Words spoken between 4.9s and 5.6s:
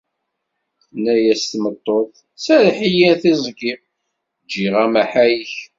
aḥayek".